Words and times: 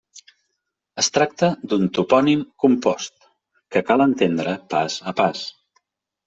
Es 1.01 1.09
tracta 1.17 1.49
d'un 1.73 1.85
topònim 1.97 2.41
compost, 2.65 3.13
que 3.77 3.85
cal 3.91 4.05
entendre 4.07 4.57
pas 4.75 4.99
a 5.13 5.15
pas. 5.23 5.45